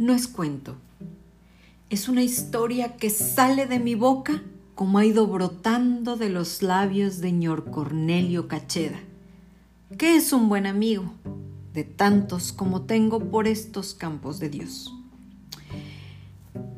[0.00, 0.76] no es cuento.
[1.90, 4.42] Es una historia que sale de mi boca
[4.74, 8.98] como ha ido brotando de los labios de ñor Cornelio Cacheda,
[9.98, 11.12] que es un buen amigo
[11.74, 14.90] de tantos como tengo por estos campos de Dios.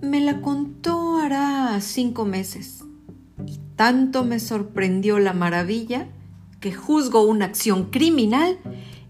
[0.00, 2.82] Me la contó hará cinco meses
[3.46, 6.08] y tanto me sorprendió la maravilla
[6.58, 8.58] que juzgo una acción criminal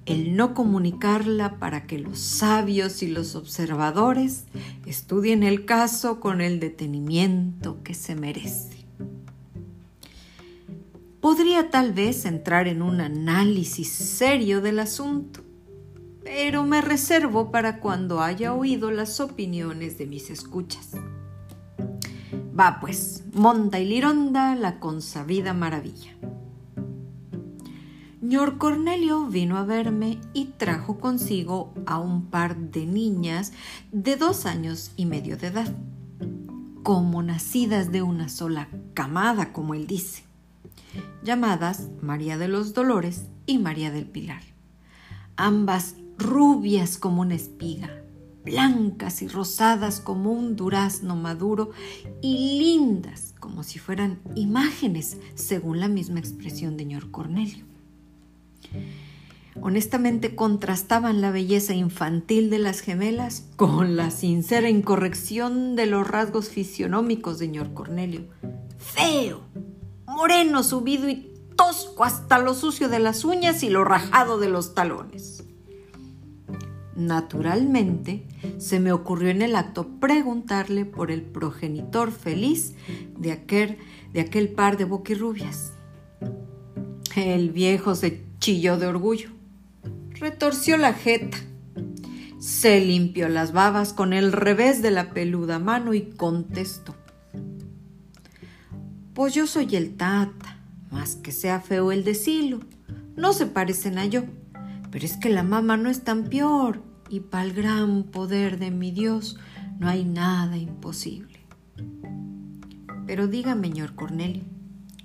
[0.06, 4.45] el no comunicarla para que los sabios y los observadores
[4.84, 8.84] estudien el caso con el detenimiento que se merece.
[11.20, 15.41] Podría tal vez entrar en un análisis serio del asunto,
[16.24, 20.91] pero me reservo para cuando haya oído las opiniones de mis escuchas.
[22.59, 26.12] Va pues, monta y lironda la consabida maravilla.
[28.23, 33.52] Señor Cornelio vino a verme y trajo consigo a un par de niñas
[33.91, 35.74] de dos años y medio de edad,
[36.85, 40.23] como nacidas de una sola camada, como él dice,
[41.24, 44.43] llamadas María de los Dolores y María del Pilar,
[45.35, 47.91] ambas rubias como una espiga,
[48.45, 51.73] blancas y rosadas como un durazno maduro
[52.21, 57.71] y lindas como si fueran imágenes, según la misma expresión de señor Cornelio.
[59.60, 66.49] Honestamente contrastaban la belleza infantil de las gemelas con la sincera incorrección de los rasgos
[66.49, 68.27] fisionómicos señor Cornelio.
[68.78, 69.43] Feo,
[70.06, 74.75] moreno, subido y tosco hasta lo sucio de las uñas y lo rajado de los
[74.75, 75.44] talones.
[76.97, 78.27] Naturalmente,
[78.59, 82.75] se me ocurrió en el acto preguntarle por el progenitor feliz
[83.19, 83.78] de aquel,
[84.12, 85.72] de aquel par de boquirrubias.
[87.16, 89.31] El viejo se chilló de orgullo.
[90.19, 91.38] Retorció la jeta.
[92.41, 96.97] Se limpió las babas con el revés de la peluda mano y contestó.
[99.15, 100.59] Pues yo soy el tata,
[100.91, 102.59] más que sea feo el decilo.
[103.15, 104.25] No se parecen a yo,
[104.91, 108.72] pero es que la mamá no es tan peor y para el gran poder de
[108.72, 109.38] mi Dios
[109.78, 111.38] no hay nada imposible.
[113.06, 114.43] Pero dígame, señor Cornelio,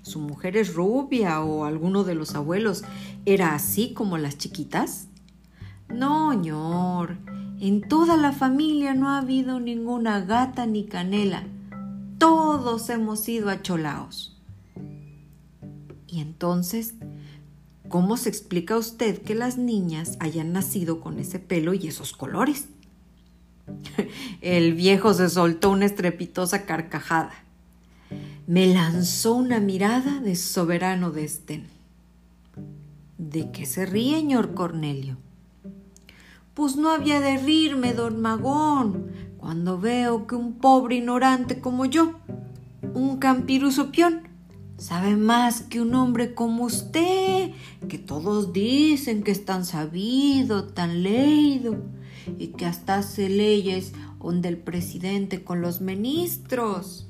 [0.07, 2.83] su mujer es rubia o alguno de los abuelos
[3.25, 5.07] era así como las chiquitas?
[5.89, 7.17] No, ñor,
[7.59, 11.43] en toda la familia no ha habido ninguna gata ni canela.
[12.17, 14.35] Todos hemos sido acholaos.
[16.07, 16.95] Y entonces,
[17.89, 22.69] ¿cómo se explica usted que las niñas hayan nacido con ese pelo y esos colores?
[24.41, 27.46] El viejo se soltó una estrepitosa carcajada
[28.47, 31.67] me lanzó una mirada de soberano desdén.
[33.17, 35.17] ¿De qué se ríe, señor Cornelio?
[36.53, 42.13] Pues no había de rirme, don Magón, cuando veo que un pobre ignorante como yo,
[42.93, 44.21] un campiruso pión,
[44.77, 47.51] sabe más que un hombre como usted,
[47.89, 51.83] que todos dicen que es tan sabido, tan leído,
[52.39, 53.91] y que hasta hace leyes
[54.21, 57.06] donde el presidente con los ministros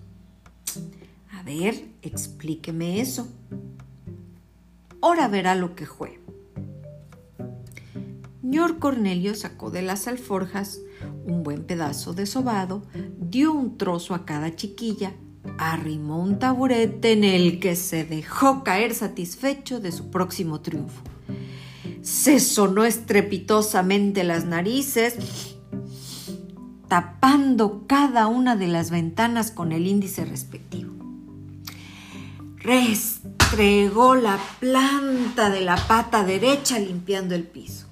[1.47, 3.27] ver, explíqueme eso.
[5.01, 6.19] Ahora verá lo que fue.
[8.41, 10.79] Señor Cornelio sacó de las alforjas
[11.25, 12.81] un buen pedazo de sobado,
[13.19, 15.13] dio un trozo a cada chiquilla,
[15.57, 21.01] arrimó un taburete en el que se dejó caer satisfecho de su próximo triunfo.
[22.01, 25.15] Se sonó estrepitosamente las narices,
[26.87, 30.76] tapando cada una de las ventanas con el índice respectivo
[32.67, 37.87] restregó la planta de la pata derecha limpiando el piso.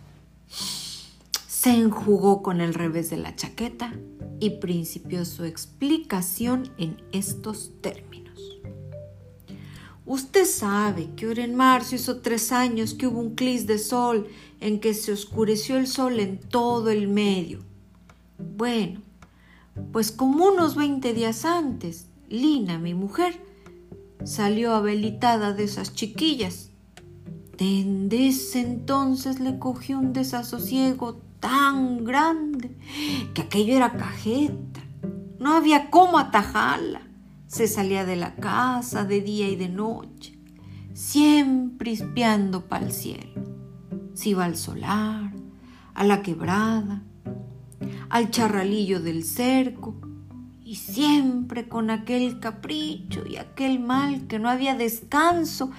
[0.50, 3.94] Se enjugó con el revés de la chaqueta
[4.42, 8.60] y principió su explicación en estos términos.
[10.06, 14.28] Usted sabe que ahora en marzo hizo tres años que hubo un clis de sol
[14.60, 17.60] en que se oscureció el sol en todo el medio.
[18.58, 19.00] Bueno,
[19.94, 23.45] pues como unos veinte días antes, Lina, mi mujer,
[24.26, 26.72] salió habilitada de esas chiquillas.
[27.58, 32.76] Desde ese entonces le cogió un desasosiego tan grande
[33.34, 34.82] que aquello era cajeta.
[35.40, 37.02] No había cómo atajarla.
[37.48, 40.38] Se salía de la casa de día y de noche,
[40.94, 43.44] siempre espiando para el cielo.
[44.14, 45.32] Se iba al solar,
[45.94, 47.04] a la quebrada,
[48.10, 49.96] al charralillo del cerco,
[50.66, 55.70] y siempre con aquel capricho y aquel mal que no había descanso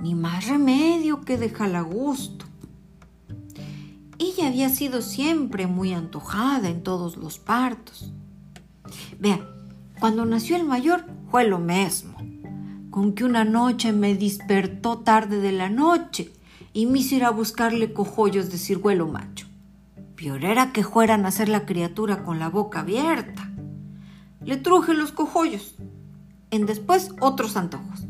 [0.00, 2.46] ni más remedio que dejarla a gusto.
[4.18, 8.12] ella había sido siempre muy antojada en todos los partos.
[9.18, 9.40] Vea,
[9.98, 12.16] cuando nació el mayor fue lo mismo,
[12.90, 16.32] con que una noche me despertó tarde de la noche
[16.72, 19.48] y me hice ir a buscarle cojollos de ciruelo macho.
[20.14, 23.50] Peor era que fueran a hacer la criatura con la boca abierta.
[24.46, 25.74] Le truje los cojollos,
[26.50, 28.06] en después otros antojos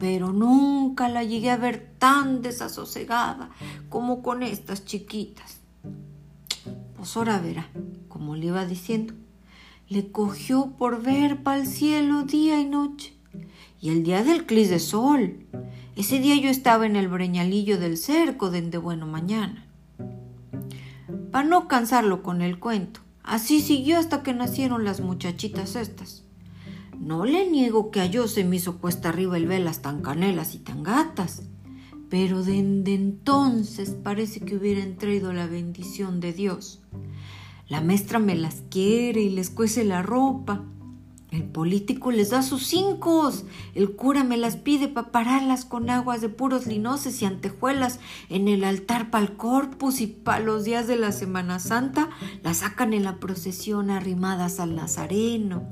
[0.00, 3.50] pero nunca la llegué a ver tan desasosegada
[3.90, 5.60] como con estas chiquitas.
[6.96, 7.68] Pues ahora verá,
[8.08, 9.12] como le iba diciendo,
[9.90, 13.12] le cogió por ver pa'l cielo día y noche.
[13.78, 15.46] Y el día del clis de sol,
[15.96, 19.66] ese día yo estaba en el breñalillo del cerco de bueno mañana.
[21.30, 26.24] Para no cansarlo con el cuento, así siguió hasta que nacieron las muchachitas estas.
[26.98, 30.56] No le niego que a yo se me hizo cuesta arriba el velas tan canelas
[30.56, 31.44] y tan gatas,
[32.08, 36.80] pero desde entonces parece que hubieran traído la bendición de Dios.
[37.68, 40.64] La maestra me las quiere y les cuece la ropa.
[41.30, 43.32] El político les da sus cinco.
[43.74, 48.48] El cura me las pide para pararlas con aguas de puros linoces y antejuelas en
[48.48, 52.10] el altar para el corpus y para los días de la Semana Santa
[52.42, 55.66] las sacan en la procesión arrimadas al Nazareno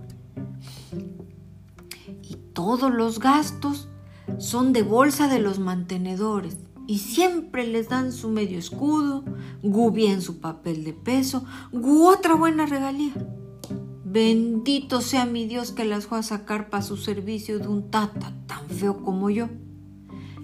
[2.58, 3.88] todos los gastos
[4.38, 6.56] son de bolsa de los mantenedores
[6.88, 9.24] y siempre les dan su medio escudo,
[9.62, 13.12] gu bien su papel de peso, gu otra buena regalía.
[14.10, 18.32] Bendito sea mi Dios que las fue a sacar para su servicio de un tata
[18.46, 19.50] tan feo como yo.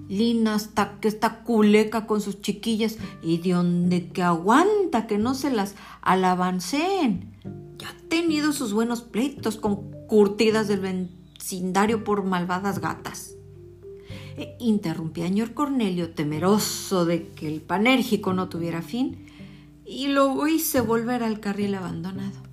[0.06, 5.32] Lina hasta que está culeca con sus chiquillas y de donde que aguanta que no
[5.34, 7.38] se las alabanceen.
[7.78, 11.08] Ya ha tenido sus buenos pleitos con curtidas del
[11.38, 13.34] vecindario por malvadas gatas.
[14.36, 19.24] E interrumpía señor Cornelio, temeroso de que el panérgico no tuviera fin,
[19.86, 22.43] y lo hice volver al carril abandonado.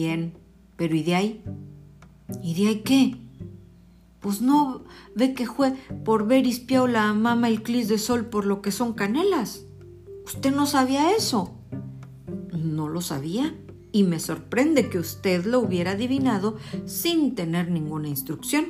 [0.00, 0.32] Bien,
[0.76, 1.42] pero ¿y de ahí?
[2.40, 3.16] ¿Y de ahí qué?
[4.20, 4.84] Pues no
[5.16, 5.72] ve que fue
[6.04, 9.66] por ver ispiao la mama el clis de sol por lo que son canelas.
[10.24, 11.58] ¿Usted no sabía eso?
[12.52, 13.56] No lo sabía
[13.90, 18.66] y me sorprende que usted lo hubiera adivinado sin tener ninguna instrucción.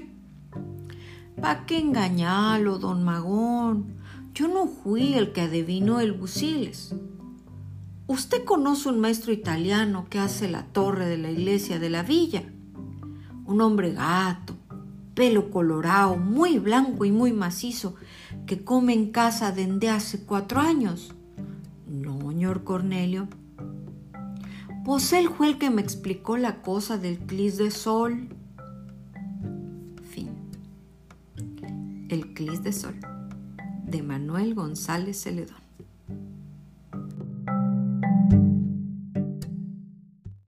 [1.42, 3.98] ¿Pa qué engañarlo, don Magón?
[4.32, 6.94] Yo no fui el que adivinó el busiles.
[8.08, 12.42] Usted conoce un maestro italiano que hace la torre de la iglesia de la villa.
[13.44, 14.56] Un hombre gato,
[15.14, 17.96] pelo colorado, muy blanco y muy macizo,
[18.46, 21.14] que come en casa desde hace cuatro años.
[21.86, 23.28] No, señor Cornelio,
[24.86, 28.30] pues él fue que me explicó la cosa del clis de sol.
[30.10, 30.30] Fin.
[32.08, 32.94] El clis de sol
[33.84, 35.67] de Manuel González Celedón.